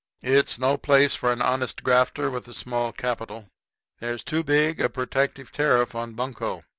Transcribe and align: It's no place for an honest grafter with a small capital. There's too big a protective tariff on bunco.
It's 0.23 0.57
no 0.57 0.77
place 0.79 1.13
for 1.13 1.31
an 1.31 1.43
honest 1.43 1.83
grafter 1.83 2.31
with 2.31 2.47
a 2.47 2.55
small 2.55 2.91
capital. 2.91 3.49
There's 3.99 4.23
too 4.23 4.43
big 4.43 4.81
a 4.81 4.89
protective 4.89 5.51
tariff 5.51 5.93
on 5.93 6.13
bunco. 6.13 6.63